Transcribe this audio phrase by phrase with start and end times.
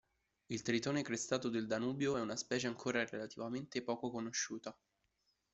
[0.49, 4.75] Il tritone crestato del Danubio è una specie ancora relativamente poco conosciuta.